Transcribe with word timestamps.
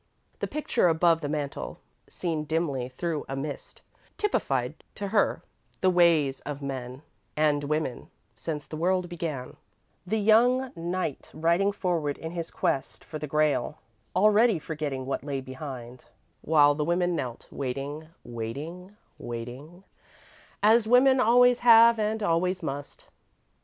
The 0.39 0.47
picture 0.47 0.87
above 0.87 1.21
the 1.21 1.29
mantel, 1.29 1.77
seen 2.09 2.45
dimly 2.45 2.89
through 2.89 3.23
a 3.29 3.35
mist, 3.35 3.83
typified, 4.17 4.83
to 4.95 5.09
her, 5.09 5.43
the 5.81 5.91
ways 5.91 6.39
of 6.39 6.59
men 6.59 7.03
and 7.37 7.65
women 7.65 8.09
since 8.35 8.65
the 8.65 8.77
world 8.77 9.07
began 9.07 9.57
the 10.07 10.17
young 10.17 10.71
knight 10.75 11.29
riding 11.35 11.71
forward 11.71 12.17
in 12.17 12.31
his 12.31 12.49
quest 12.49 13.03
for 13.03 13.19
the 13.19 13.27
Grail, 13.27 13.77
already 14.15 14.57
forgetting 14.57 15.05
what 15.05 15.23
lay 15.23 15.39
behind, 15.39 16.05
while 16.41 16.73
the 16.73 16.83
woman 16.83 17.15
knelt, 17.15 17.45
waiting, 17.51 18.07
waiting, 18.23 18.97
waiting, 19.19 19.83
as 20.63 20.87
women 20.87 21.19
always 21.19 21.59
have 21.59 21.99
and 21.99 22.23
always 22.23 22.63
must. 22.63 23.05